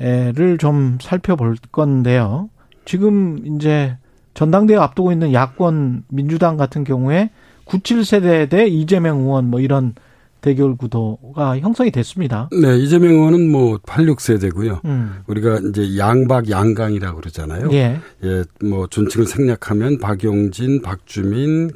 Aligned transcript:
를좀 0.00 0.98
살펴볼 1.00 1.56
건데요. 1.72 2.50
지금 2.84 3.38
이제 3.44 3.96
전당대회 4.34 4.78
앞두고 4.78 5.12
있는 5.12 5.32
야권 5.32 6.04
민주당 6.08 6.56
같은 6.56 6.84
경우에 6.84 7.30
97세대 7.66 8.48
대 8.48 8.66
이재명 8.66 9.20
의원 9.20 9.50
뭐 9.50 9.60
이런 9.60 9.94
대결 10.40 10.76
구도가 10.76 11.58
형성이 11.58 11.90
됐습니다. 11.90 12.48
네, 12.52 12.78
이재명 12.78 13.14
의원은 13.14 13.50
뭐 13.50 13.78
86세대고요. 13.78 14.84
음. 14.84 15.22
우리가 15.26 15.58
이제 15.68 15.98
양박 15.98 16.48
양강이라고 16.48 17.20
그러잖아요. 17.20 17.70
예. 17.72 17.98
예, 18.22 18.44
뭐 18.64 18.86
존칭을 18.86 19.26
생략하면 19.26 19.98
박용진, 19.98 20.80
박주민, 20.80 21.72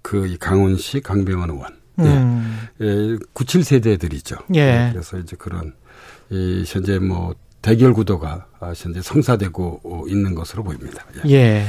그 0.00 0.36
강원시, 0.40 1.00
강병원 1.00 1.50
의원. 1.50 1.74
예. 2.00 2.04
음. 2.04 2.58
예, 2.80 2.86
97세대들이죠. 3.34 4.54
예. 4.54 4.60
예. 4.60 4.90
그래서 4.92 5.18
이제 5.18 5.36
그런 5.38 5.74
이 6.30 6.64
현재 6.66 6.98
뭐 6.98 7.34
대결 7.62 7.92
구도가 7.92 8.46
현재 8.76 9.02
성사되고 9.02 10.06
있는 10.08 10.34
것으로 10.34 10.62
보입니다. 10.62 11.04
예. 11.26 11.30
예. 11.32 11.64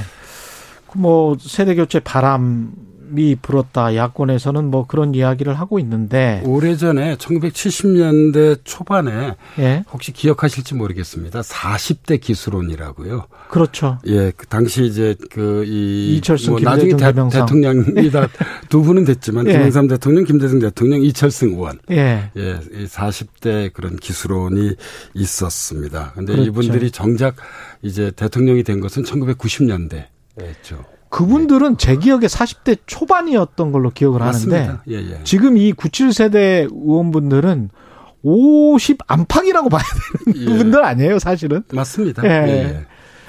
뭐 0.96 1.38
세대 1.40 1.76
교체 1.76 2.00
바람 2.00 2.74
이 3.18 3.36
불었다. 3.42 3.96
야권에서는 3.96 4.66
뭐 4.66 4.86
그런 4.88 5.16
이야기를 5.16 5.54
하고 5.54 5.80
있는데 5.80 6.42
오래전에 6.46 7.16
1970년대 7.16 8.60
초반에 8.64 9.36
예? 9.60 9.84
혹시 9.92 10.12
기억하실지 10.12 10.76
모르겠습니다. 10.76 11.42
40대 11.42 12.22
기술론이라고요. 12.22 13.26
그렇죠. 13.50 13.98
예, 14.06 14.32
그 14.36 14.48
당시 14.48 14.86
이제 14.86 15.16
그이 15.32 16.18
이철승 16.18 16.54
뭐 16.54 16.62
나중에 16.62 16.96
대, 16.96 17.14
대통령이 17.14 18.12
다 18.12 18.28
두 18.70 18.82
분은 18.84 19.06
됐지만 19.06 19.48
예. 19.48 19.54
김영삼 19.54 19.88
대통령, 19.88 20.24
김대중 20.24 20.60
대통령, 20.60 21.02
이철승 21.02 21.50
의원. 21.50 21.80
예. 21.92 22.30
예, 22.36 22.60
40대 22.86 23.74
그런 23.74 23.96
기술론이 23.96 24.76
있었습니다. 25.14 26.14
근데 26.16 26.34
그렇죠. 26.34 26.50
이분들이 26.50 26.92
정작 26.92 27.36
이제 27.82 28.12
대통령이 28.12 28.64
된 28.64 28.80
것은 28.80 29.04
1990년대였죠. 29.04 30.99
그분들은 31.10 31.78
제 31.78 31.96
기억에 31.98 32.28
40대 32.28 32.78
초반이었던 32.86 33.72
걸로 33.72 33.90
기억을 33.90 34.20
맞습니다. 34.20 34.62
하는데 34.62 34.80
예, 34.90 34.96
예. 34.96 35.22
지금 35.24 35.58
이 35.58 35.74
97세대 35.74 36.70
의원분들은 36.72 37.70
50 38.22 39.00
안팎이라고 39.08 39.70
봐야 39.70 39.82
되는 40.26 40.42
예. 40.42 40.46
분들 40.58 40.84
아니에요, 40.84 41.20
사실은. 41.20 41.64
맞습니다. 41.74 42.24
예. 42.26 42.86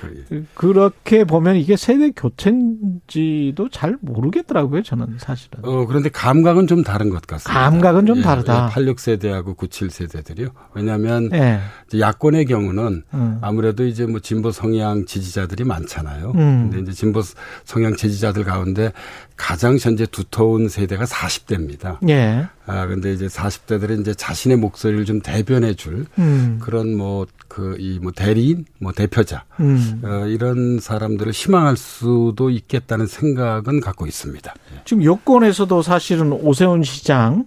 예, 0.08 0.36
예. 0.36 0.42
그렇게 0.54 1.24
보면 1.24 1.56
이게 1.56 1.76
세대 1.76 2.10
교체인지도 2.10 3.68
잘 3.70 3.96
모르겠더라고요, 4.00 4.82
저는 4.82 5.16
사실은. 5.18 5.60
어, 5.62 5.86
그런데 5.86 6.08
감각은 6.08 6.66
좀 6.66 6.82
다른 6.82 7.10
것 7.10 7.26
같습니다. 7.26 7.70
감각은 7.70 8.06
좀 8.06 8.18
예, 8.18 8.22
다르다. 8.22 8.70
86세대하고 8.70 9.56
97세대들이요. 9.56 10.50
왜냐하면 10.74 11.30
예. 11.32 11.60
야권의 11.98 12.46
경우는 12.46 13.02
음. 13.14 13.38
아무래도 13.40 13.84
이제 13.86 14.06
뭐 14.06 14.20
진보 14.20 14.50
성향 14.50 15.04
지지자들이 15.06 15.64
많잖아요. 15.64 16.32
음. 16.34 16.70
근데 16.70 16.80
이제 16.80 16.92
진보 16.92 17.22
성향 17.64 17.94
지지자들 17.94 18.44
가운데 18.44 18.92
가장 19.36 19.78
현재 19.80 20.06
두터운 20.06 20.68
세대가 20.68 21.04
40대입니다. 21.04 21.98
예. 22.08 22.46
아, 22.66 22.86
근데 22.86 23.12
이제 23.12 23.26
40대들은 23.26 24.00
이제 24.00 24.14
자신의 24.14 24.58
목소리를 24.58 25.04
좀 25.06 25.20
대변해 25.20 25.74
줄 25.74 26.06
음. 26.18 26.58
그런 26.60 26.96
뭐 26.96 27.26
그 27.50 27.76
이 27.78 27.98
뭐 28.00 28.12
대리인, 28.12 28.64
뭐 28.78 28.92
대표자 28.92 29.44
음. 29.58 30.00
어, 30.04 30.26
이런 30.28 30.78
사람들을 30.80 31.32
희망할 31.32 31.76
수도 31.76 32.48
있겠다는 32.48 33.06
생각은 33.06 33.80
갖고 33.80 34.06
있습니다. 34.06 34.54
예. 34.74 34.80
지금 34.84 35.04
여권에서도 35.04 35.82
사실은 35.82 36.32
오세훈 36.32 36.84
시장은 36.84 37.44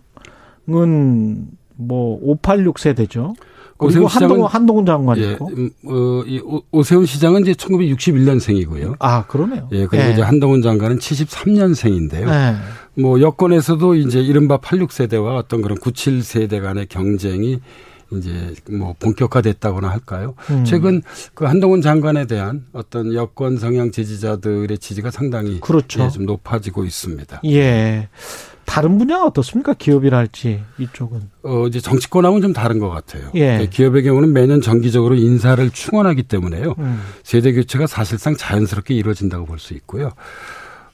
뭐 1.75 2.19
586 2.21 2.79
세대죠. 2.79 3.33
그리고 3.77 4.07
한동훈, 4.07 4.47
한동훈 4.47 4.85
장관 4.85 5.17
예, 5.17 5.31
있고. 5.33 5.49
음, 5.57 5.69
어, 5.87 6.23
이 6.25 6.41
오세훈 6.71 7.05
시장은 7.05 7.41
이제 7.41 7.53
1961년생이고요. 7.53 8.95
아, 8.99 9.25
그러네요. 9.25 9.67
예, 9.71 9.85
그리고 9.87 10.05
예. 10.07 10.11
이제 10.11 10.21
한동훈 10.21 10.61
장관은 10.61 10.99
73년생인데요. 10.99 12.27
예. 12.29 12.55
뭐 13.01 13.19
여권에서도 13.19 13.95
이제 13.95 14.21
이른바 14.21 14.57
86세대와 14.59 15.35
어떤 15.37 15.61
그런 15.61 15.77
97세대 15.79 16.61
간의 16.61 16.85
경쟁이 16.87 17.59
이제 18.17 18.53
뭐 18.69 18.95
본격화됐다고나 18.99 19.89
할까요? 19.89 20.35
음. 20.49 20.63
최근 20.65 21.01
그 21.33 21.45
한동훈 21.45 21.81
장관에 21.81 22.25
대한 22.27 22.65
어떤 22.73 23.13
여권 23.13 23.57
성향 23.57 23.91
지지자들의 23.91 24.77
지지가 24.77 25.11
상당히 25.11 25.59
그렇죠. 25.59 26.03
예, 26.03 26.09
좀 26.09 26.25
높아지고 26.25 26.85
있습니다. 26.85 27.41
예. 27.45 28.09
다른 28.65 28.97
분야가 28.97 29.25
어떻습니까? 29.25 29.73
기업이랄지 29.73 30.63
이쪽은. 30.79 31.21
어 31.43 31.67
이제 31.67 31.81
정치권하고는 31.81 32.41
좀 32.41 32.53
다른 32.53 32.79
것 32.79 32.89
같아요. 32.89 33.29
예. 33.35 33.67
기업의 33.69 34.03
경우는 34.03 34.31
매년 34.31 34.61
정기적으로 34.61 35.15
인사를 35.15 35.69
충원하기 35.69 36.23
때문에요. 36.23 36.75
음. 36.79 37.01
세대 37.23 37.51
교체가 37.53 37.87
사실상 37.87 38.35
자연스럽게 38.37 38.93
이루어진다고 38.93 39.45
볼 39.45 39.59
수 39.59 39.73
있고요. 39.73 40.11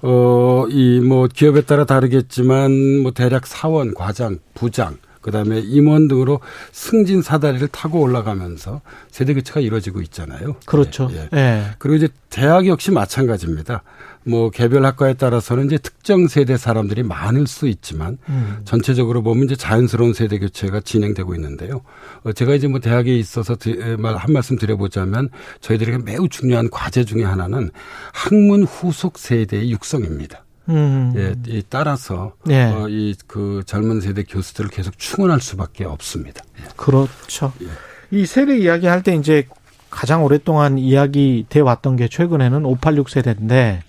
어, 0.02 0.66
이 0.70 1.00
뭐 1.02 1.28
기업에 1.28 1.62
따라 1.62 1.86
다르겠지만 1.86 3.00
뭐 3.02 3.12
대략 3.12 3.46
사원, 3.46 3.94
과장, 3.94 4.40
부장 4.54 4.98
그다음에 5.22 5.60
임원 5.60 6.08
등으로 6.08 6.40
승진 6.72 7.22
사다리를 7.22 7.68
타고 7.70 8.02
올라가면서 8.02 8.82
세대 9.12 9.34
교체가 9.34 9.60
이루어지고 9.60 10.02
있잖아요. 10.02 10.56
그렇죠. 10.66 11.10
예, 11.12 11.30
예. 11.34 11.38
예. 11.38 11.66
그리고 11.78 11.96
이제 11.96 12.08
대학 12.30 12.68
역시 12.68 12.92
마찬가지입니다. 12.92 13.84
뭐 14.24 14.50
개별 14.50 14.86
학과에 14.86 15.14
따라서는 15.14 15.66
이제 15.66 15.78
특정 15.78 16.28
세대 16.28 16.58
사람들이 16.58 17.04
많을 17.04 17.48
수 17.48 17.68
있지만 17.68 18.18
음. 18.28 18.60
전체적으로 18.66 19.24
보면 19.24 19.46
이제 19.46 19.56
자연스러운 19.56 20.14
세대 20.14 20.38
교체가 20.40 20.82
진행되고 20.82 21.34
있는데요. 21.36 21.82
어, 22.24 22.34
제가 22.34 22.54
이제 22.54 22.68
뭐 22.68 22.80
대학에 22.80 23.18
있어서 23.18 23.56
한 23.64 24.34
말씀 24.34 24.58
드려보자면 24.58 25.30
저희들에게 25.62 26.00
매우 26.00 26.28
중요한 26.28 26.70
과제 26.70 27.06
중의 27.06 27.26
하나는 27.26 27.72
학문 28.14 28.64
후속 28.64 29.18
세대의 29.18 29.72
육성입니다. 29.72 30.44
음. 30.68 31.14
예, 31.16 31.36
이 31.48 31.64
따라서 31.68 32.34
예. 32.50 32.64
어, 32.66 32.88
이그 32.90 33.64
젊은 33.66 34.02
세대 34.02 34.24
교수들을 34.24 34.70
계속 34.70 34.98
충원할 35.00 35.42
수밖에 35.42 35.86
없습니다. 35.86 36.44
예. 36.60 36.64
그렇죠. 36.76 37.54
예. 37.64 37.68
이 38.12 38.26
세대 38.26 38.58
이야기 38.58 38.88
할 38.88 39.02
때 39.04 39.16
이제 39.16 39.48
가장 39.90 40.24
오랫동안 40.24 40.78
이야기 40.78 41.46
돼 41.50 41.60
왔던 41.62 41.96
게 41.96 42.08
최근에는 42.08 42.66
586 42.66 43.10
세대인데 43.10 43.84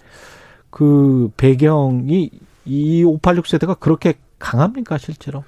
그 0.71 1.31
배경이 1.37 2.31
이 2.65 3.05
586 3.05 3.47
세대가 3.47 3.75
그렇게 3.75 4.15
강합니까 4.39 4.97
실제로? 4.99 5.45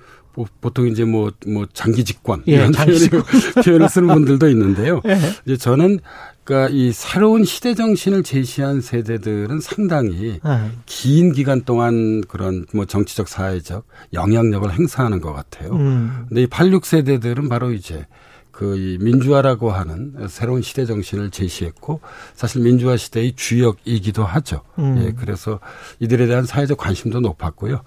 보통 0.61 0.87
이제 0.89 1.05
뭐, 1.05 1.31
뭐, 1.47 1.67
장기 1.73 2.05
집권. 2.05 2.43
예, 2.49 2.53
이런 2.53 2.73
장기 2.73 2.99
집권. 2.99 3.23
표현을 3.65 3.89
쓰는 3.89 4.09
분들도 4.09 4.49
있는데요. 4.49 5.01
예. 5.07 5.19
이제 5.45 5.57
저는 5.57 6.01
그러니까 6.45 6.75
이 6.75 6.91
새로운 6.93 7.45
시대 7.45 7.75
정신을 7.75 8.25
제시한 8.25 8.81
세대들은 8.81 9.61
상당히 9.61 10.41
예. 10.45 10.71
긴 10.87 11.33
기간 11.33 11.63
동안 11.63 12.21
그런 12.23 12.67
뭐 12.75 12.85
정치적 12.85 13.29
사회적 13.29 13.87
영향력을 14.13 14.73
행사하는 14.73 15.21
것 15.21 15.33
같아요. 15.33 15.73
음. 15.73 16.25
근데 16.29 16.43
이 16.43 16.47
86세대들은 16.47 17.49
바로 17.49 17.73
이제 17.73 18.07
그이 18.51 18.99
민주화라고 19.01 19.71
하는 19.71 20.15
새로운 20.29 20.63
시대 20.63 20.85
정신을 20.85 21.31
제시했고 21.31 22.01
사실 22.35 22.63
민주화 22.63 22.97
시대의 22.97 23.33
주역이기도 23.35 24.25
하죠. 24.25 24.63
음. 24.79 25.03
예, 25.03 25.13
그래서 25.13 25.61
이들에 26.01 26.27
대한 26.27 26.45
사회적 26.45 26.77
관심도 26.77 27.21
높았고요. 27.21 27.83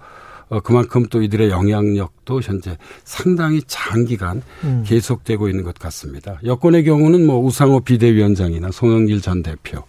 어, 0.48 0.60
그만큼 0.60 1.06
또 1.10 1.22
이들의 1.22 1.50
영향력도 1.50 2.40
현재 2.40 2.76
상당히 3.04 3.60
장기간 3.66 4.42
음. 4.64 4.84
계속되고 4.86 5.48
있는 5.48 5.64
것 5.64 5.74
같습니다. 5.74 6.38
여권의 6.44 6.84
경우는 6.84 7.26
뭐 7.26 7.38
우상호 7.40 7.80
비대위원장이나 7.80 8.70
송영길 8.70 9.20
전 9.20 9.42
대표, 9.42 9.82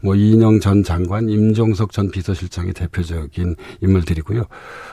뭐 0.00 0.14
이인영 0.14 0.60
전 0.60 0.82
장관, 0.82 1.30
임종석 1.30 1.92
전 1.92 2.10
비서실장이 2.10 2.74
대표적인 2.74 3.56
인물들이고요. 3.80 4.44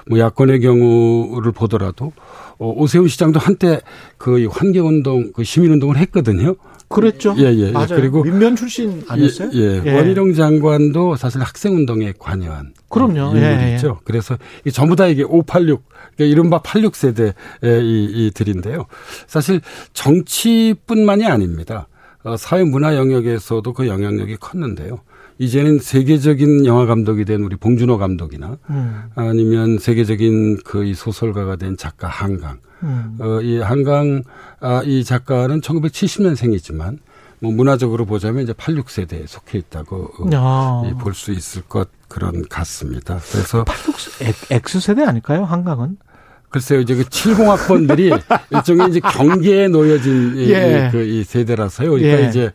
뭐 0.07 0.19
야권의 0.19 0.61
경우를 0.61 1.51
보더라도 1.51 2.13
어, 2.57 2.69
오세훈 2.69 3.09
시장도 3.09 3.39
한때 3.39 3.81
그 4.17 4.47
환경운동, 4.47 5.33
그 5.33 5.43
시민운동을 5.43 5.97
했거든요. 5.97 6.55
그랬죠. 6.91 7.35
예, 7.37 7.43
예. 7.45 7.71
맞아요. 7.71 7.87
그리고 7.89 8.23
민면 8.23 8.55
출신 8.55 9.03
아니었어요? 9.07 9.49
예, 9.53 9.59
예. 9.59 9.81
예. 9.85 9.95
원희룡 9.95 10.33
장관도 10.33 11.15
사실 11.15 11.41
학생 11.41 11.75
운동에 11.75 12.13
관여한. 12.19 12.73
그럼요. 12.89 13.37
예, 13.37 13.53
인물이죠. 13.53 13.97
예. 13.99 14.03
그래서 14.03 14.37
전부 14.71 14.95
다 14.95 15.07
이게 15.07 15.23
586, 15.23 15.83
그러니까 16.15 16.23
이른바 16.25 16.59
86 16.59 16.95
세대 16.95 17.33
이, 17.63 18.27
이들인데요. 18.27 18.85
사실 19.27 19.61
정치뿐만이 19.93 21.25
아닙니다. 21.25 21.87
어, 22.23 22.37
사회 22.37 22.63
문화 22.63 22.95
영역에서도 22.95 23.73
그 23.73 23.87
영향력이 23.87 24.37
컸는데요. 24.37 24.99
이제는 25.41 25.79
세계적인 25.79 26.67
영화 26.67 26.85
감독이 26.85 27.25
된 27.25 27.41
우리 27.41 27.55
봉준호 27.55 27.97
감독이나 27.97 28.59
음. 28.69 29.03
아니면 29.15 29.79
세계적인 29.79 30.59
그 30.63 30.83
이 30.83 30.93
소설가가 30.93 31.55
된 31.55 31.77
작가 31.77 32.07
한강. 32.07 32.59
음. 32.83 33.17
어, 33.19 33.41
이 33.41 33.57
한강 33.59 34.21
아, 34.59 34.83
이 34.85 35.03
작가는 35.03 35.59
1970년생이지만 35.61 36.99
뭐 37.39 37.51
문화적으로 37.51 38.05
보자면 38.05 38.43
이제 38.43 38.53
86세대에 38.53 39.25
속해 39.25 39.57
있다고 39.57 40.11
어, 40.31 40.91
볼수 40.99 41.31
있을 41.31 41.63
것 41.63 41.89
그런 42.07 42.47
같습니다. 42.47 43.19
그래서 43.31 43.63
86 43.63 44.51
X세대 44.51 45.03
아닐까요? 45.03 45.43
한강은? 45.43 45.97
글쎄요, 46.49 46.81
이제 46.81 46.93
그 46.95 47.03
70학번들이 47.05 48.21
일종의 48.51 48.89
이제 48.89 48.99
경계에 48.99 49.69
놓여진 49.69 50.37
예. 50.37 50.87
이, 50.87 50.91
그, 50.91 51.01
이 51.03 51.23
세대라서요. 51.23 51.89
그러니까 51.91 52.23
예. 52.23 52.27
이제 52.27 52.51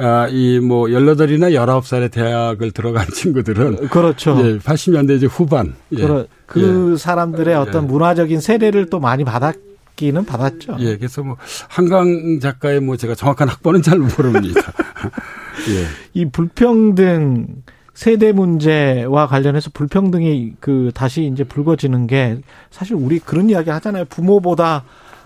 아, 0.00 0.28
이 0.30 0.58
뭐 0.60 0.86
18이나 0.86 1.52
19살에 1.54 2.10
대학을 2.10 2.70
들어간 2.72 3.06
친구들은 3.12 3.88
그렇죠. 3.88 4.36
예, 4.42 4.58
80년대 4.58 5.16
이제 5.16 5.26
후반. 5.26 5.74
예. 5.98 6.26
그 6.46 6.92
예. 6.94 6.96
사람들의 6.96 7.54
어떤 7.54 7.84
예. 7.84 7.86
문화적인 7.86 8.40
세례를 8.40 8.86
또 8.90 9.00
많이 9.00 9.24
받았 9.24 9.54
기는 9.96 10.24
받았죠. 10.24 10.76
예, 10.80 10.96
그래서 10.96 11.22
뭐 11.22 11.36
한강 11.68 12.40
작가의 12.40 12.80
뭐 12.80 12.96
제가 12.96 13.14
정확한 13.14 13.48
학번은 13.48 13.82
잘 13.82 13.98
모릅니다. 13.98 14.60
예. 15.70 15.86
이 16.14 16.24
불평등 16.30 17.62
세대 17.92 18.32
문제와 18.32 19.26
관련해서 19.26 19.70
불평등이 19.74 20.54
그 20.60 20.90
다시 20.94 21.24
이제 21.30 21.44
불거지는 21.44 22.06
게 22.06 22.38
사실 22.70 22.94
우리 22.94 23.18
그런 23.18 23.50
이야기 23.50 23.68
하잖아요. 23.68 24.06
부모보다 24.06 24.84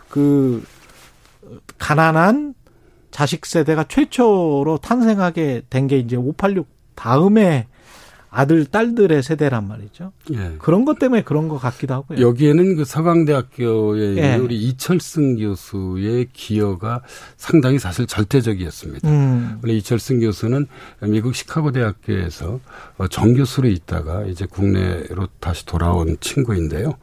그 0.08 0.64
가난한 1.78 2.54
자식 3.14 3.46
세대가 3.46 3.84
최초로 3.84 4.78
탄생하게 4.82 5.62
된 5.70 5.86
게 5.86 5.98
이제 5.98 6.16
586 6.16 6.66
다음에 6.96 7.68
아들 8.28 8.64
딸들의 8.66 9.22
세대란 9.22 9.68
말이죠. 9.68 10.10
예. 10.32 10.54
그런 10.58 10.84
것 10.84 10.98
때문에 10.98 11.22
그런 11.22 11.46
것 11.46 11.58
같기도 11.58 11.94
하고요. 11.94 12.18
여기에는 12.20 12.74
그 12.74 12.84
서강대학교의 12.84 14.16
예. 14.18 14.34
우리 14.34 14.56
이철승 14.56 15.36
교수의 15.36 16.26
기여가 16.32 17.02
상당히 17.36 17.78
사실 17.78 18.06
절대적이었습니다. 18.06 19.08
음. 19.08 19.60
원래 19.62 19.74
이철승 19.74 20.18
교수는 20.18 20.66
미국 21.02 21.36
시카고 21.36 21.70
대학교에서 21.70 22.58
어, 22.98 23.06
정교수로 23.06 23.68
있다가 23.68 24.24
이제 24.24 24.46
국내로 24.46 25.28
다시 25.38 25.64
돌아온 25.64 26.16
친구인데요. 26.20 26.94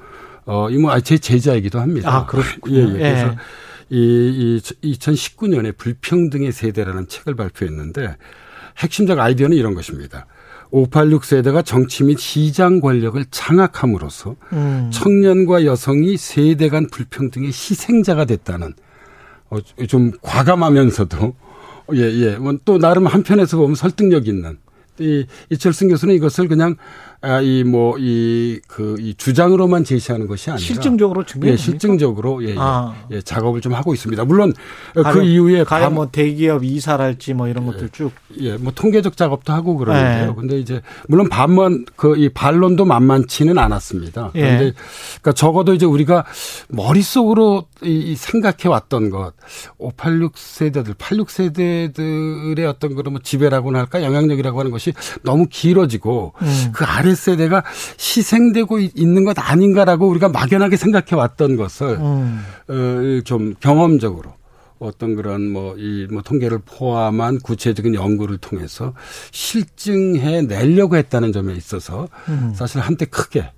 어, 0.46 0.70
이뭐 0.70 0.92
아, 0.92 1.00
제 1.00 1.18
제자이기도 1.18 1.80
합니다. 1.80 2.14
아, 2.14 2.26
그렇군요. 2.26 2.76
예, 2.92 2.94
예. 2.96 2.98
그래서 2.98 3.28
예. 3.28 3.36
이, 3.92 4.62
이 4.82 4.94
2019년에 4.94 5.76
불평등의 5.78 6.54
세대라는 6.54 7.08
책을 7.08 7.36
발표했는데 7.36 8.16
핵심적 8.78 9.20
아이디어는 9.20 9.58
이런 9.58 9.74
것입니다. 9.74 10.26
586 10.72 11.26
세대가 11.26 11.62
정치 11.62 12.06
및 12.06 12.18
시장 12.18 12.80
권력을 12.80 13.24
장악함으로써 13.30 14.38
음. 14.54 14.90
청년과 14.94 15.66
여성이 15.66 16.16
세대 16.16 16.70
간 16.70 16.88
불평등의 16.88 17.50
희생자가 17.50 18.24
됐다는 18.24 18.74
어, 19.50 19.60
좀 19.88 20.12
과감하면서도 20.22 21.36
예, 21.96 22.00
예. 22.00 22.38
뭐또 22.38 22.78
나름 22.78 23.06
한편에서 23.08 23.58
보면 23.58 23.76
설득력 23.76 24.30
있는 24.30 24.58
이 25.00 25.26
이철승 25.50 25.90
교수는 25.90 26.16
이것을 26.16 26.48
그냥 26.48 26.76
아, 26.76 27.11
이, 27.44 27.64
뭐, 27.64 27.98
이, 28.00 28.60
그, 28.68 28.96
이 29.00 29.14
주장으로만 29.14 29.84
제시하는 29.84 30.26
것이 30.26 30.50
아니라. 30.50 30.66
실증적으로 30.66 31.24
증명 31.24 31.52
예, 31.52 31.56
실증적으로, 31.56 32.44
예, 32.44 32.50
예, 32.50 32.56
아. 32.58 32.96
예, 33.12 33.22
작업을 33.22 33.62
좀 33.62 33.76
하고 33.76 33.94
있습니다. 33.94 34.26
물론, 34.26 34.54
그 34.94 35.22
이후에. 35.22 35.64
가령 35.64 35.94
뭐 35.94 36.10
대기업 36.12 36.64
이사랄지 36.64 37.36
뭐 37.36 37.48
이런 37.48 37.68
것들 37.68 37.90
쭉. 37.90 38.12
예, 38.40 38.58
뭐 38.58 38.72
통계적 38.74 39.16
작업도 39.16 39.54
하고 39.54 39.78
그러는데요. 39.78 40.32
예. 40.32 40.36
근데 40.40 40.58
이제, 40.60 40.82
물론 41.08 41.30
반만, 41.30 41.86
그, 41.96 42.18
이 42.18 42.30
반론도 42.30 42.86
만만치는 42.86 43.60
않았습니다. 43.60 44.32
예. 44.34 44.42
그런데, 44.42 44.74
그러니까 45.22 45.32
적어도 45.34 45.76
이제 45.76 45.86
우리가 45.86 46.26
머릿속으로 46.70 47.66
이 47.84 48.16
생각해 48.16 48.68
왔던 48.68 49.12
것, 49.12 49.34
586 49.78 50.38
세대들, 50.40 50.96
86 50.98 51.30
세대들의 51.30 52.66
어떤 52.66 52.96
그런 52.96 53.14
뭐 53.14 53.22
지배라고나 53.24 53.78
할까, 53.78 54.02
영향력이라고 54.02 54.58
하는 54.60 54.72
것이 54.72 54.94
너무 55.22 55.46
길어지고, 55.48 56.34
음. 56.42 56.72
그 56.74 56.84
아래 56.84 57.11
세대가 57.16 57.64
희생되고 58.00 58.80
있는 58.80 59.24
것 59.24 59.38
아닌가라고 59.38 60.08
우리가 60.08 60.30
막연하게 60.30 60.78
생각해 60.78 61.16
왔던 61.16 61.56
것을 61.56 61.98
음. 62.00 62.44
어, 62.68 63.22
좀 63.24 63.56
경험적으로 63.60 64.34
어떤 64.80 65.16
그런 65.16 65.50
뭐이뭐 65.52 66.24
통계를 66.24 66.60
포함한 66.66 67.40
구체적인 67.40 67.94
연구를 67.94 68.38
통해서 68.40 68.94
실증해 69.32 70.42
내려고 70.44 70.96
했다는 70.98 71.32
점에 71.32 71.54
있어서 71.54 72.08
음. 72.30 72.54
사실 72.56 72.80
한때 72.82 73.06
크게 73.06 73.52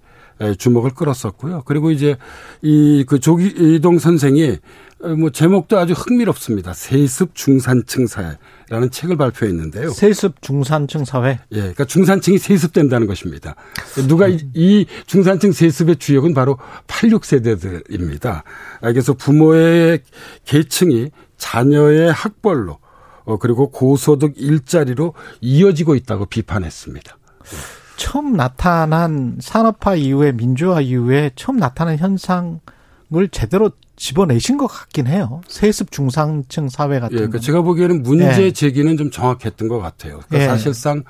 주목을 0.58 0.92
끌었었고요. 0.92 1.64
그리고 1.66 1.92
이제 1.92 2.18
이 2.62 3.06
그 3.08 3.20
조기동 3.20 4.00
선생이 4.00 4.58
뭐 5.18 5.30
제목도 5.30 5.78
아주 5.78 5.94
흥미롭습니다. 5.94 6.74
세습 6.74 7.36
중산층 7.36 8.08
사회 8.08 8.38
라는 8.70 8.90
책을 8.90 9.18
발표했는데요. 9.18 9.92
세습 9.92 10.42
중산층 10.42 11.06
사회. 11.06 11.40
예, 11.52 11.58
그러니까 11.58 11.86
중산층이 11.86 12.38
세습된다는 12.38 13.08
것입니다. 13.08 13.56
누가 14.08 14.28
이, 14.28 14.40
이 14.54 14.86
중산층 15.06 15.52
세습의 15.52 15.98
주역은 15.98 16.34
바로 16.34 16.58
86세대들입니다. 16.88 18.44
그래서 18.82 19.14
부모의 19.14 20.02
계층이 20.46 21.12
자녀의 21.38 22.12
학벌로 22.12 22.80
어, 23.26 23.38
그리고 23.38 23.70
고소득 23.70 24.34
일자리로 24.36 25.14
이어지고 25.42 25.96
있다고 25.96 26.26
비판했습니다. 26.26 27.18
처음 27.96 28.36
나타난 28.36 29.38
산업화 29.40 29.96
이후에 29.96 30.32
민주화 30.32 30.82
이후에 30.82 31.32
처음 31.36 31.58
나타난 31.58 31.98
현상을 31.98 32.60
제대로 33.32 33.72
집어내신 33.96 34.58
것 34.58 34.68
같긴 34.68 35.08
해요. 35.08 35.42
세습 35.48 35.92
중상층 35.92 36.70
사회 36.70 37.00
같은. 37.00 37.16
예, 37.16 37.18
그러니까 37.20 37.40
제가 37.40 37.62
보기에는 37.62 38.04
문제 38.04 38.44
예. 38.44 38.52
제기는 38.52 38.98
좀 38.98 39.12
정확했던 39.12 39.68
것 39.68 39.80
같아요. 39.80 40.20
그러니까 40.28 40.40
예. 40.40 40.46
사실상 40.48 41.04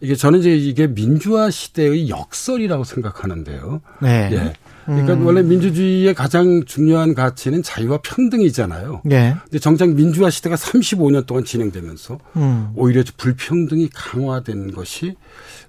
이게 0.00 0.14
저는 0.14 0.40
이제 0.40 0.54
이게 0.54 0.86
민주화 0.86 1.50
시대의 1.50 2.08
역설이라고 2.08 2.84
생각하는데요. 2.84 3.80
네. 4.00 4.30
예. 4.32 4.52
그러니까 4.86 5.12
음. 5.14 5.26
원래 5.26 5.42
민주주의의 5.42 6.14
가장 6.14 6.64
중요한 6.64 7.14
가치는 7.14 7.62
자유와 7.62 8.00
평등이잖아요. 8.02 9.02
네. 9.04 9.36
근데 9.44 9.58
정작 9.58 9.90
민주화 9.90 10.30
시대가 10.30 10.56
35년 10.56 11.26
동안 11.26 11.44
진행되면서 11.44 12.18
음. 12.36 12.72
오히려 12.74 13.02
불평등이 13.16 13.90
강화된 13.94 14.72
것이 14.72 15.14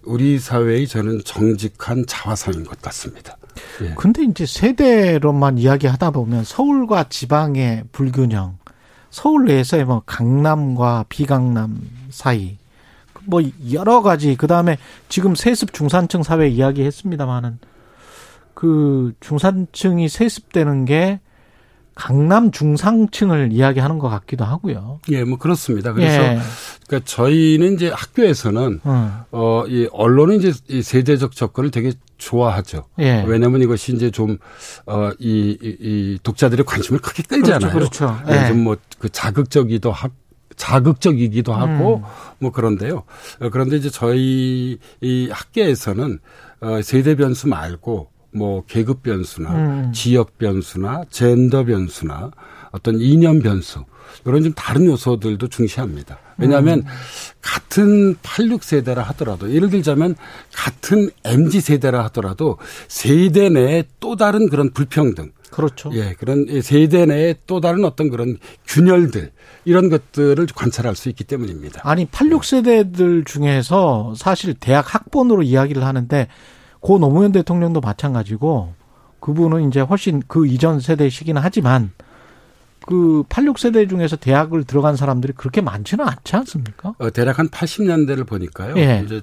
우리 0.03 0.39
사회의 0.39 0.87
저는 0.87 1.21
정직한 1.23 2.05
자화상인 2.07 2.63
것 2.63 2.81
같습니다. 2.81 3.37
예. 3.81 3.93
근데 3.95 4.23
이제 4.23 4.45
세대로만 4.45 5.57
이야기하다 5.57 6.11
보면 6.11 6.43
서울과 6.43 7.05
지방의 7.09 7.83
불균형, 7.91 8.57
서울 9.09 9.45
내에서의 9.45 9.85
뭐 9.85 10.03
강남과 10.05 11.05
비강남 11.09 11.81
사이, 12.09 12.57
뭐 13.25 13.41
여러 13.71 14.01
가지 14.01 14.35
그 14.35 14.47
다음에 14.47 14.77
지금 15.09 15.35
세습 15.35 15.73
중산층 15.73 16.23
사회 16.23 16.47
이야기했습니다마는 16.47 17.59
그 18.53 19.13
중산층이 19.19 20.09
세습되는 20.09 20.85
게 20.85 21.19
강남 21.93 22.51
중상층을 22.51 23.51
이야기하는 23.51 23.99
것 23.99 24.09
같기도 24.09 24.45
하고요. 24.45 24.99
예, 25.09 25.23
뭐 25.23 25.37
그렇습니다. 25.37 25.93
그래서 25.93 26.23
예. 26.23 26.39
그러니까 26.87 27.05
저희는 27.05 27.73
이제 27.73 27.89
학교에서는 27.89 28.79
음. 28.85 29.11
어, 29.31 29.65
이 29.67 29.87
언론은 29.91 30.37
이제 30.37 30.53
이 30.67 30.81
세대적 30.81 31.35
접근을 31.35 31.69
되게 31.71 31.93
좋아하죠. 32.17 32.85
예. 32.99 33.23
왜냐하면 33.27 33.61
이것이 33.61 33.93
이제 33.93 34.09
좀 34.09 34.37
어, 34.85 35.11
이, 35.19 35.57
이, 35.61 35.77
이 35.79 36.19
독자들의 36.23 36.65
관심을 36.65 37.01
크게 37.01 37.23
끌잖아요. 37.23 37.71
그렇죠. 37.71 38.17
그렇죠. 38.23 38.33
예. 38.33 38.47
좀뭐 38.47 38.77
그 38.99 39.09
자극적이기도 39.09 39.91
하고 39.91 40.13
자극적이기도 40.55 41.53
하고 41.53 41.97
음. 41.97 42.03
뭐 42.39 42.51
그런데요. 42.51 43.03
어, 43.39 43.49
그런데 43.49 43.77
이제 43.77 43.89
저희 43.89 44.77
이 45.01 45.29
학계에서는 45.31 46.19
어, 46.61 46.81
세대 46.83 47.15
변수 47.15 47.47
말고 47.47 48.10
뭐 48.33 48.63
계급 48.65 49.03
변수나 49.03 49.51
음. 49.51 49.91
지역 49.93 50.37
변수나 50.37 51.03
젠더 51.09 51.65
변수나 51.65 52.31
어떤 52.71 52.99
이념 52.99 53.39
변수 53.39 53.83
이런 54.25 54.43
좀 54.43 54.53
다른 54.53 54.85
요소들도 54.85 55.47
중시합니다. 55.47 56.19
왜냐하면 56.37 56.79
음. 56.79 56.85
같은 57.41 58.15
86세대라 58.15 58.97
하더라도 58.97 59.53
예를 59.53 59.69
들자면 59.69 60.15
같은 60.53 61.09
MZ 61.23 61.61
세대라 61.61 62.03
하더라도 62.05 62.57
세대 62.87 63.49
내에 63.49 63.83
또 63.99 64.15
다른 64.15 64.49
그런 64.49 64.71
불평등 64.71 65.31
그렇죠. 65.51 65.91
예, 65.93 66.13
그런 66.17 66.47
세대 66.61 67.05
내에 67.05 67.35
또 67.45 67.59
다른 67.59 67.85
어떤 67.85 68.09
그런 68.09 68.37
균열들 68.67 69.31
이런 69.65 69.89
것들을 69.89 70.47
관찰할 70.55 70.95
수 70.95 71.09
있기 71.09 71.25
때문입니다. 71.25 71.81
아니 71.83 72.05
86세대들 72.05 73.25
중에서 73.25 74.13
사실 74.15 74.53
대학 74.53 74.95
학번으로 74.95 75.43
이야기를 75.43 75.83
하는데 75.83 76.27
고 76.81 76.99
노무현 76.99 77.31
대통령도 77.31 77.79
마찬가지고 77.79 78.73
그분은 79.19 79.69
이제 79.69 79.79
훨씬 79.79 80.21
그 80.27 80.45
이전 80.45 80.79
세대시기는 80.79 81.41
하지만 81.41 81.91
그 82.85 83.23
86세대 83.29 83.87
중에서 83.87 84.15
대학을 84.15 84.63
들어간 84.63 84.95
사람들이 84.95 85.33
그렇게 85.33 85.61
많지는 85.61 86.05
않지 86.07 86.35
않습니까? 86.35 86.95
어, 86.97 87.09
대략 87.11 87.39
한 87.39 87.47
80년대를 87.47 88.27
보니까요. 88.27 88.75
예. 88.77 89.03
이제 89.05 89.21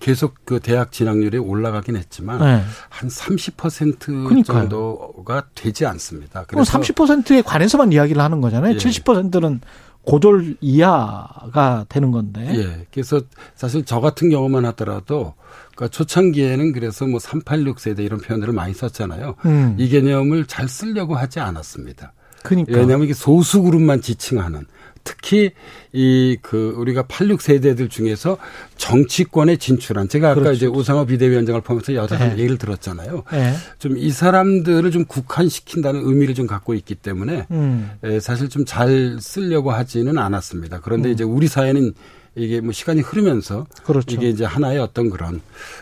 계속 0.00 0.36
그 0.44 0.60
대학 0.60 0.92
진학률이 0.92 1.36
올라가긴 1.36 1.96
했지만 1.96 2.38
네. 2.38 2.62
한30% 2.90 3.98
그러니까요. 3.98 4.60
정도가 4.60 5.48
되지 5.54 5.84
않습니다. 5.84 6.44
그래서 6.46 6.78
30%에 6.78 7.42
관해서만 7.42 7.92
이야기를 7.92 8.22
하는 8.22 8.40
거잖아요. 8.40 8.74
예. 8.74 8.78
70%는 8.78 9.60
고졸 10.04 10.56
이하가 10.60 11.86
되는 11.88 12.10
건데. 12.10 12.50
예. 12.54 12.86
그래서 12.92 13.20
사실 13.54 13.84
저 13.84 14.00
같은 14.00 14.30
경우만 14.30 14.64
하더라도 14.66 15.34
그러니까 15.74 15.88
초창기에는 15.88 16.72
그래서 16.72 17.06
뭐 17.06 17.18
386 17.20 17.78
세대 17.80 18.02
이런 18.02 18.20
표현들을 18.20 18.52
많이 18.52 18.74
썼잖아요. 18.74 19.36
음. 19.44 19.76
이 19.78 19.88
개념을 19.88 20.46
잘 20.46 20.68
쓰려고 20.68 21.14
하지 21.14 21.40
않았습니다. 21.40 22.12
그러니까. 22.42 22.72
왜냐하면 22.72 23.04
이게 23.04 23.14
소수 23.14 23.62
그룹만 23.62 24.00
지칭하는 24.00 24.66
특히 25.04 25.50
이 25.92 26.36
그 26.42 26.74
우리가 26.76 27.02
86 27.02 27.40
세대들 27.42 27.88
중에서 27.88 28.38
정치권에 28.76 29.56
진출한 29.56 30.08
제가 30.08 30.30
아까 30.30 30.40
그렇죠. 30.40 30.52
이제 30.56 30.66
우상호 30.66 31.06
비대위원장을 31.06 31.60
포함해서 31.60 31.94
여러 31.94 32.06
네. 32.16 32.32
얘기를 32.32 32.56
들었잖아요. 32.58 33.24
네. 33.30 33.54
좀이 33.78 34.10
사람들을 34.10 34.90
좀 34.90 35.04
국한시킨다는 35.04 36.00
의미를 36.04 36.34
좀 36.34 36.46
갖고 36.46 36.74
있기 36.74 36.94
때문에 36.94 37.46
음. 37.50 37.90
사실 38.20 38.48
좀 38.48 38.64
잘 38.64 39.18
쓰려고 39.20 39.70
하지는 39.72 40.16
않았습니다. 40.18 40.80
그런데 40.80 41.10
음. 41.10 41.12
이제 41.12 41.24
우리 41.24 41.46
사회는 41.46 41.92
이게 42.34 42.60
뭐 42.60 42.72
시간이 42.72 43.00
흐르면서 43.02 43.66
그렇죠. 43.84 44.14
이게 44.16 44.30
이제 44.30 44.44
하나의 44.44 44.78
어떤 44.78 45.10
그런 45.10 45.40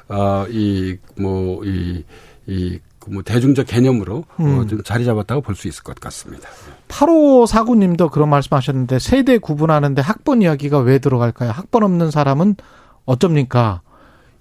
어이 0.08 0.96
뭐이 1.16 2.04
이 2.48 2.78
뭐 2.80 2.89
대중적 3.24 3.66
개념으로 3.66 4.24
어, 4.36 4.42
음. 4.42 4.58
어, 4.58 4.66
좀 4.66 4.82
자리 4.82 5.04
잡았다고 5.04 5.40
볼 5.40 5.54
수 5.54 5.68
있을 5.68 5.82
것 5.82 5.98
같습니다. 5.98 6.48
8호 6.88 7.46
사구님도 7.46 8.10
그런 8.10 8.28
말씀하셨는데 8.28 8.98
세대 8.98 9.38
구분하는데 9.38 10.00
학번 10.02 10.42
이야기가 10.42 10.78
왜 10.80 10.98
들어갈까요? 10.98 11.50
학번 11.50 11.82
없는 11.82 12.10
사람은 12.10 12.56
어쩝니까? 13.06 13.82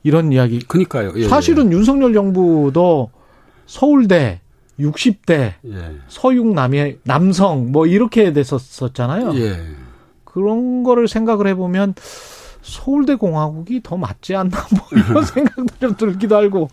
이런 0.04 0.32
이야기. 0.32 0.60
그니까요. 0.60 1.14
예, 1.16 1.28
사실은 1.28 1.72
예. 1.72 1.76
윤석열 1.78 2.14
정부도 2.14 3.12
서울대 3.66 4.42
60대 4.80 5.54
예. 5.66 5.96
서육 6.08 6.54
남의 6.54 7.00
남성 7.04 7.72
뭐 7.72 7.86
이렇게 7.86 8.32
됐었었잖아요. 8.34 9.36
예. 9.36 9.60
그런 10.24 10.84
거를 10.84 11.08
생각을 11.08 11.48
해보면 11.48 11.96
서울대 12.62 13.16
공화국이 13.16 13.82
더 13.84 13.98
맞지 13.98 14.36
않나 14.36 14.58
뭐 14.72 14.82
이런 14.92 15.24
생각도 15.26 15.66
좀 15.80 15.96
들기도 15.98 16.38
하고 16.38 16.70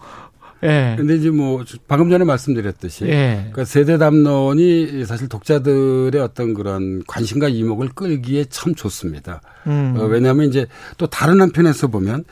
예. 0.62 0.94
근데 0.96 1.16
이제 1.16 1.30
뭐 1.30 1.64
방금 1.86 2.10
전에 2.10 2.24
말씀드렸듯이 2.24 3.04
예. 3.06 3.36
그러니까 3.52 3.64
세대 3.64 3.98
담론이 3.98 5.04
사실 5.04 5.28
독자들의 5.28 6.20
어떤 6.20 6.54
그런 6.54 7.02
관심과 7.06 7.48
이목을 7.48 7.90
끌기에 7.90 8.46
참 8.48 8.74
좋습니다. 8.74 9.40
음. 9.66 9.94
어, 9.98 10.04
왜냐하면 10.04 10.48
이제 10.48 10.66
또 10.96 11.06
다른 11.06 11.40
한편에서 11.40 11.88
보면 11.88 12.24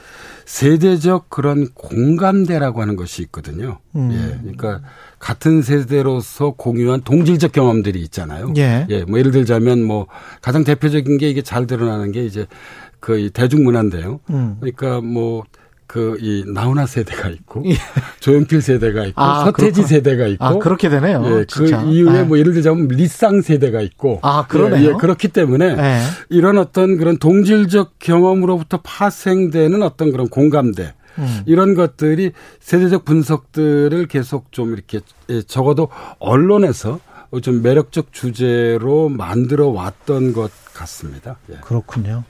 세대적 0.47 1.31
그런 1.31 1.69
공감대라고 1.75 2.81
하는 2.81 2.97
것이 2.97 3.23
있거든요. 3.23 3.79
음. 3.97 4.11
예. 4.13 4.39
그러니까 4.41 4.81
같은 5.19 5.63
세대로서 5.63 6.53
공유한 6.53 7.03
동질적 7.03 7.53
경험들이 7.53 8.01
있잖아요. 8.03 8.53
예. 8.57 8.87
예. 8.91 9.05
뭐 9.05 9.19
예를 9.19 9.33
들자면 9.33 9.83
뭐 9.83 10.07
가장 10.41 10.65
대표적인 10.65 11.19
게 11.19 11.29
이게 11.29 11.43
잘 11.43 11.67
드러나는 11.67 12.13
게 12.13 12.25
이제 12.25 12.47
그 13.01 13.31
대중문화인데요. 13.31 14.21
음. 14.31 14.57
그러니까 14.61 15.03
뭐 15.03 15.45
그 15.95 16.17
이 16.21 16.43
나훈아 16.53 16.87
세대가 16.87 17.29
있고 17.29 17.63
예. 17.67 17.77
조연필 18.19 18.63
세대가 18.63 19.05
있고 19.07 19.21
아, 19.23 19.45
서태지 19.45 19.53
그렇구나. 19.83 19.87
세대가 19.87 20.27
있고 20.27 20.45
아, 20.45 20.59
그렇게 20.59 20.89
되네요. 20.89 21.23
예, 21.25 21.45
그 21.53 21.67
이후에 21.87 22.13
네. 22.13 22.23
뭐 22.25 22.37
예를 22.37 22.53
들자면 22.53 22.89
리쌍 22.89 23.43
세대가 23.43 23.81
있고 23.81 24.19
아 24.23 24.45
그러네요. 24.49 24.89
예, 24.89 24.89
예, 24.89 24.93
그렇기 24.99 25.29
때문에 25.29 25.77
네. 25.77 26.01
이런 26.31 26.59
어떤 26.59 26.97
그런 26.97 27.19
동질적 27.19 28.01
경험으로부터 28.01 28.81
파생되는 28.83 29.83
어떤 29.85 30.11
그런 30.11 30.29
공감대 30.29 30.95
음. 31.19 31.43
이런 31.47 31.75
것들이 31.75 32.33
세대적 32.59 33.05
분석들을 33.05 34.09
계속 34.09 34.51
좀 34.51 34.73
이렇게 34.73 34.99
예, 35.31 35.43
적어도 35.43 35.91
언론에서 36.19 36.99
좀 37.43 37.63
매력적 37.63 38.13
주제로 38.13 39.09
만들어 39.09 39.69
왔던 39.69 40.33
것 40.33 40.51
같습니다. 40.73 41.37
예. 41.53 41.59
그렇군요. 41.63 42.25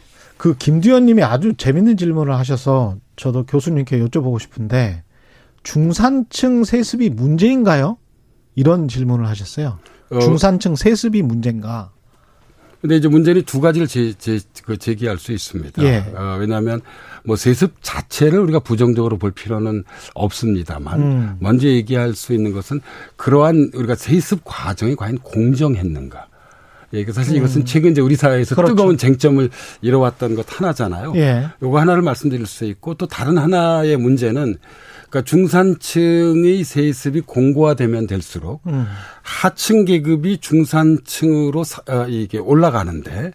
그 0.45 0.55
김두현 0.59 1.07
님이 1.07 1.23
아주 1.23 1.55
재밌는 1.55 1.97
질문을 1.97 2.37
하셔서 2.37 2.99
저도 3.17 3.47
교수님께 3.47 3.99
여쭤보고 3.99 4.39
싶은데 4.39 5.03
중산층 5.63 6.65
세습이 6.65 7.09
문제인가요? 7.09 7.97
이런 8.55 8.87
질문을 8.87 9.27
하셨어요. 9.27 9.79
어. 10.11 10.19
중산층 10.19 10.77
세습이 10.77 11.23
문제인가? 11.23 11.93
근데 12.83 12.97
이제 12.97 13.09
문제는 13.09 13.45
두 13.45 13.63
가지를 13.63 13.87
제, 13.87 14.13
제, 14.19 14.39
그 14.67 14.77
제기할 14.77 15.17
수 15.17 15.33
있습니다. 15.33 15.83
예. 15.83 16.05
어, 16.15 16.37
왜냐하면 16.39 16.83
뭐 17.25 17.37
세습 17.37 17.77
자체를 17.81 18.39
우리가 18.41 18.59
부정적으로 18.59 19.17
볼 19.17 19.31
필요는 19.31 19.85
없습니다만 20.13 21.01
음. 21.01 21.37
먼저 21.41 21.69
얘기할 21.69 22.13
수 22.13 22.35
있는 22.35 22.53
것은 22.53 22.83
그러한 23.17 23.71
우리가 23.73 23.95
세습 23.95 24.43
과정이 24.45 24.95
과연 24.95 25.17
공정했는가. 25.21 26.29
예, 26.95 27.05
그 27.05 27.13
사실 27.13 27.37
이것은 27.37 27.63
음. 27.63 27.65
최근 27.65 27.91
이제 27.91 28.01
우리 28.01 28.17
사회에서 28.17 28.55
그렇죠. 28.55 28.75
뜨거운 28.75 28.97
쟁점을 28.97 29.51
이뤄왔던 29.83 30.37
것 30.37 30.47
하나잖아요. 30.49 31.13
예. 31.17 31.49
요거 31.63 31.81
하나를 31.81 32.03
말씀드릴 32.03 32.47
수 32.47 32.65
있고 32.65 32.95
또 32.95 33.07
다른 33.07 33.37
하나의 33.37 33.97
문제는 33.97 34.57
그러니까 35.11 35.23
중산층의 35.23 36.65
세습이 36.65 37.23
공고화되면 37.23 38.07
될수록 38.07 38.63
음. 38.67 38.87
하층 39.23 39.85
계급이 39.85 40.39
중산층으로 40.39 41.65
사, 41.65 41.83
어, 41.89 42.07
이게 42.09 42.39
올라가는데 42.39 43.33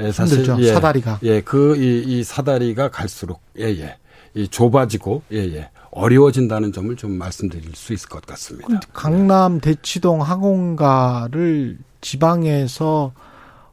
예, 0.00 0.12
사실 0.12 0.46
예, 0.58 0.72
사다리가 0.72 1.18
예, 1.22 1.40
그이 1.40 2.02
이 2.06 2.24
사다리가 2.24 2.90
갈수록 2.90 3.40
예예. 3.58 3.82
예, 3.82 3.96
이 4.34 4.48
좁아지고 4.48 5.22
예예. 5.32 5.56
예. 5.56 5.70
어려워진다는 5.90 6.72
점을 6.72 6.94
좀 6.94 7.12
말씀드릴 7.12 7.74
수 7.74 7.92
있을 7.92 8.08
것 8.08 8.24
같습니다. 8.24 8.80
강남 8.92 9.60
대치동 9.60 10.22
항공가를 10.22 11.78
지방에서 12.00 13.12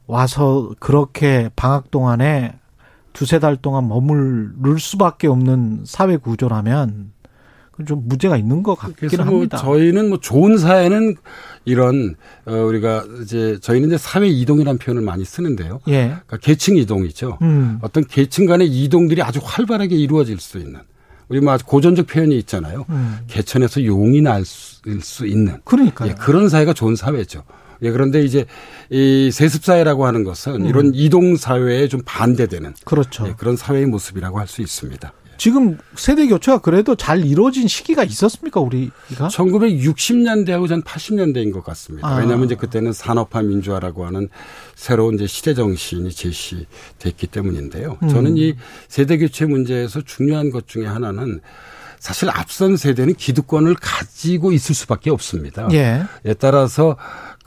와서 0.06 0.70
그렇게 0.78 1.50
방학 1.56 1.90
동안에 1.90 2.54
두세 3.12 3.38
달 3.38 3.56
동안 3.56 3.88
머무를 3.88 4.78
수밖에 4.78 5.26
없는 5.26 5.82
사회 5.86 6.16
구조라면 6.16 7.12
좀 7.86 8.02
문제가 8.06 8.36
있는 8.36 8.62
것 8.64 8.74
같기는 8.74 9.24
뭐 9.24 9.34
합니다. 9.34 9.56
저희는 9.58 10.08
뭐 10.08 10.18
좋은 10.18 10.58
사회는 10.58 11.14
이런 11.64 12.16
어 12.44 12.52
우리가 12.52 13.04
이제 13.22 13.58
저희는 13.60 13.88
이제 13.88 13.98
사회 13.98 14.26
이동이라는 14.26 14.78
표현을 14.78 15.02
많이 15.02 15.24
쓰는데요. 15.24 15.80
예. 15.86 16.06
그러니까 16.08 16.38
계층 16.38 16.76
이동이죠. 16.76 17.38
음. 17.42 17.78
어떤 17.82 18.04
계층 18.04 18.46
간의 18.46 18.68
이동들이 18.68 19.22
아주 19.22 19.40
활발하게 19.42 19.94
이루어질 19.94 20.40
수 20.40 20.58
있는 20.58 20.80
우리 21.28 21.40
뭐 21.40 21.56
고전적 21.64 22.08
표현이 22.08 22.36
있잖아요. 22.38 22.84
음. 22.88 23.18
개천에서 23.28 23.84
용이 23.84 24.22
날 24.22 24.44
수 24.44 25.26
있는. 25.26 25.60
그러니까 25.64 26.08
예, 26.08 26.14
그런 26.14 26.48
사회가 26.48 26.72
좋은 26.72 26.96
사회죠. 26.96 27.42
예, 27.82 27.90
그런데 27.90 28.22
이제 28.22 28.44
이 28.90 29.30
세습사회라고 29.32 30.06
하는 30.06 30.24
것은 30.24 30.62
음. 30.62 30.66
이런 30.66 30.90
이동사회에 30.94 31.88
좀 31.88 32.02
반대되는. 32.04 32.74
그렇죠. 32.84 33.28
예, 33.28 33.34
그런 33.36 33.56
사회의 33.56 33.86
모습이라고 33.86 34.38
할 34.38 34.48
수 34.48 34.62
있습니다. 34.62 35.12
지금 35.36 35.78
세대 35.94 36.26
교체가 36.26 36.58
그래도 36.58 36.96
잘 36.96 37.24
이루어진 37.24 37.68
시기가 37.68 38.02
있었습니까, 38.02 38.60
우리가? 38.60 39.28
1960년대하고 39.28 40.68
전 40.68 40.82
80년대인 40.82 41.52
것 41.52 41.62
같습니다. 41.62 42.08
아. 42.08 42.16
왜냐하면 42.16 42.46
이제 42.46 42.56
그때는 42.56 42.92
산업화 42.92 43.42
민주화라고 43.42 44.04
하는 44.04 44.28
새로운 44.74 45.14
이제 45.14 45.28
시대 45.28 45.54
정신이 45.54 46.10
제시됐기 46.10 47.28
때문인데요. 47.28 47.98
음. 48.02 48.08
저는 48.08 48.36
이 48.36 48.54
세대 48.88 49.16
교체 49.16 49.46
문제에서 49.46 50.00
중요한 50.00 50.50
것 50.50 50.66
중에 50.66 50.86
하나는 50.86 51.40
사실 52.00 52.30
앞선 52.30 52.76
세대는 52.76 53.14
기득권을 53.14 53.76
가지고 53.80 54.52
있을 54.52 54.74
수밖에 54.74 55.10
없습니다. 55.10 55.68
예. 55.72 56.02
에 56.24 56.34
따라서 56.34 56.96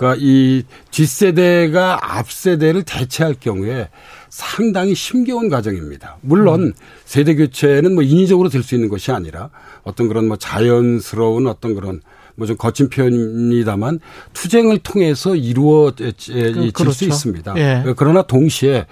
그러니까 0.02 0.16
이 0.20 0.64
뒷세대가 0.90 2.18
앞세대를 2.18 2.82
대체할 2.84 3.36
경우에 3.40 3.90
상당히 4.30 4.94
힘겨운 4.94 5.48
과정입니다. 5.50 6.18
물론 6.22 6.64
음. 6.64 6.74
세대 7.06 7.36
교체는 7.36 7.94
뭐 7.94 8.02
인위적으로 8.02 8.50
될 8.50 8.64
수 8.64 8.74
있는 8.74 8.90
것이 8.90 9.12
아니라 9.12 9.52
어떤 9.84 10.08
그런 10.08 10.28
뭐 10.28 10.38
자연스러운 10.38 11.46
어떤 11.46 11.76
그런 11.76 12.02
뭐 12.36 12.48
좀 12.48 12.58
거친 12.58 12.90
표현입니다만 12.90 14.00
투쟁을 14.34 14.80
통해서 14.80 15.36
이루어질 15.36 16.14
그, 16.18 16.72
그렇죠. 16.72 16.92
수 16.92 17.06
있습니다. 17.06 17.54
예. 17.58 17.94
그러나 17.96 18.24
동시에 18.24 18.88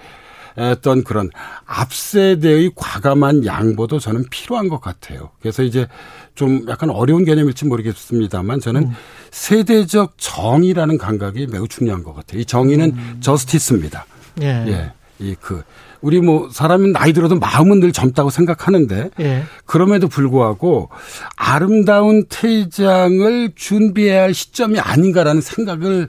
어떤 0.56 1.04
그런 1.04 1.30
앞세대의 1.66 2.72
과감한 2.74 3.44
양보도 3.46 3.98
저는 3.98 4.24
필요한 4.30 4.68
것 4.68 4.80
같아요. 4.80 5.30
그래서 5.40 5.62
이제 5.62 5.86
좀 6.34 6.64
약간 6.68 6.90
어려운 6.90 7.24
개념일지 7.24 7.66
모르겠습니다만 7.66 8.60
저는 8.60 8.82
음. 8.84 8.92
세대적 9.30 10.14
정의라는 10.16 10.98
감각이 10.98 11.46
매우 11.46 11.68
중요한 11.68 12.02
것 12.02 12.14
같아요. 12.14 12.40
이 12.40 12.44
정의는 12.44 12.92
음. 12.92 13.16
저스티스입니다. 13.20 14.06
예. 14.42 14.46
예. 14.68 14.92
이 15.20 15.36
그 15.40 15.62
우리 16.02 16.20
뭐 16.20 16.48
사람은 16.50 16.92
나이 16.92 17.12
들어도 17.12 17.38
마음은 17.38 17.80
늘 17.80 17.92
젊다고 17.92 18.30
생각하는데 18.30 19.10
예. 19.20 19.44
그럼에도 19.66 20.08
불구하고 20.08 20.88
아름다운 21.36 22.24
퇴장을 22.28 23.52
준비해야 23.54 24.22
할 24.22 24.34
시점이 24.34 24.78
아닌가라는 24.78 25.40
생각을 25.42 26.08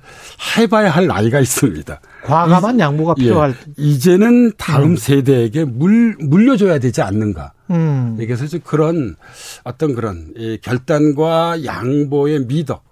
해봐야 0.57 0.89
할 0.89 1.07
나이가 1.07 1.39
있습니다. 1.39 1.99
과감한 2.23 2.79
양보가 2.79 3.15
예. 3.17 3.23
필요할. 3.23 3.49
예. 3.51 3.73
이제는 3.77 4.53
다음 4.57 4.91
음. 4.91 4.95
세대에게 4.95 5.65
물 5.65 6.15
물려줘야 6.19 6.79
되지 6.79 7.01
않는가. 7.01 7.51
음. 7.71 8.15
그래서 8.17 8.57
그런 8.63 9.15
어떤 9.63 9.93
그런 9.95 10.33
결단과 10.61 11.63
양보의 11.65 12.45
미덕 12.45 12.83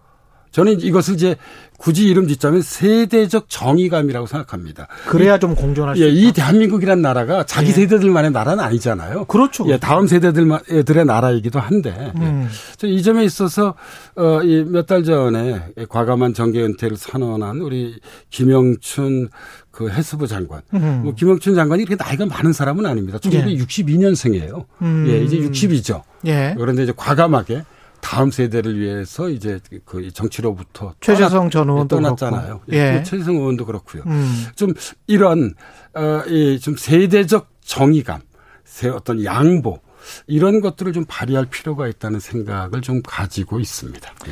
저는 0.52 0.82
이것을 0.82 1.16
이제 1.16 1.36
굳이 1.80 2.10
이름 2.10 2.28
짓자면 2.28 2.62
세대적 2.62 3.46
정의감이라고 3.48 4.28
생각합니다. 4.28 4.88
그래야 5.08 5.40
좀 5.40 5.56
공존할 5.56 5.96
수 5.96 6.04
예, 6.04 6.10
이 6.10 6.34
대한민국이란 6.34 7.02
나라가 7.02 7.46
자기 7.46 7.70
예. 7.70 7.72
세대들만의 7.72 8.32
나라는 8.32 8.62
아니잖아요. 8.62 9.26
그렇죠. 9.26 9.66
예, 9.70 9.78
다음 9.78 10.06
세대들의 10.06 11.06
나라이기도 11.06 11.60
한데 11.60 11.96
예. 11.98 12.20
음. 12.20 12.50
예. 12.84 12.88
이 12.88 13.02
점에 13.02 13.24
있어서 13.24 13.76
어, 14.16 14.42
몇달 14.68 15.06
전에 15.06 15.68
과감한 15.88 16.34
정계 16.34 16.62
은퇴를 16.64 16.98
선언한 16.98 17.62
우리 17.62 17.98
김영춘 18.30 19.30
그 19.72 19.90
해수부 19.90 20.28
장관. 20.28 20.62
음. 20.74 21.02
뭐 21.06 21.14
김영춘 21.16 21.56
장관이 21.56 21.84
이렇게 21.84 21.96
나이가 21.96 22.26
많은 22.26 22.52
사람은 22.52 22.86
아닙니다. 22.86 23.20
1962년생이에요. 23.20 24.66
음. 24.82 25.06
예, 25.08 25.24
이제 25.24 25.38
60이죠. 25.38 26.02
예. 26.26 26.56
그런데 26.58 26.84
이제 26.84 26.94
과감하게 26.94 27.64
다음 28.02 28.32
세대를 28.32 28.80
위해서 28.80 29.30
이제 29.30 29.60
그 29.86 30.12
정치로부터 30.12 30.94
최재성 31.02 31.50
전 31.50 31.70
의원도 31.70 31.96
떠났잖아요. 31.96 32.62
예. 32.72 32.98
예. 32.98 33.04
최재성 33.04 33.36
의원도 33.36 33.66
그렇고요. 33.66 34.04
음. 34.08 34.46
좀 34.56 34.74
이런 35.08 35.54
어이좀 35.94 36.76
세대적 36.78 37.50
정의감, 37.62 38.22
세 38.64 38.90
어떤 38.90 39.24
양보 39.24 39.80
이런 40.28 40.62
것들을 40.62 40.94
좀 40.94 41.06
발휘할 41.08 41.46
필요가 41.46 41.88
있다는 41.88 42.20
생각을 42.20 42.82
좀 42.82 43.02
가지고 43.02 43.60
있습니다. 43.60 44.10
예. 44.28 44.32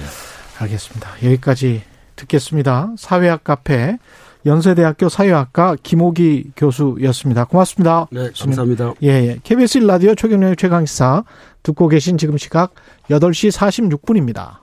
알겠습니다. 0.63 1.09
여기까지 1.23 1.83
듣겠습니다. 2.15 2.93
사회학 2.97 3.43
카페 3.43 3.97
연세대학교 4.45 5.09
사회학과 5.09 5.75
김호기 5.81 6.51
교수였습니다. 6.55 7.45
고맙습니다. 7.45 8.07
네, 8.11 8.29
감사합니다. 8.37 8.93
예, 9.03 9.07
예. 9.07 9.39
KBS 9.43 9.79
라디오 9.79 10.15
최경련의 10.15 10.55
최강시사 10.55 11.23
듣고 11.63 11.87
계신 11.87 12.17
지금 12.17 12.37
시각 12.37 12.73
8시 13.09 13.51
46분입니다. 13.51 14.59